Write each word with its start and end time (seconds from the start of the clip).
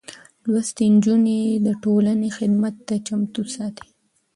لوستې 0.51 0.85
نجونې 0.95 1.39
د 1.65 1.67
ټولنې 1.83 2.29
خدمت 2.37 2.75
ته 2.87 2.95
چمتو 3.07 3.41
ساتي. 3.55 3.87